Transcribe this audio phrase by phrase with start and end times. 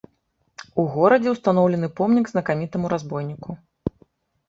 [0.83, 3.51] У горадзе ўстаноўлены помнік знакамітаму разбойніку.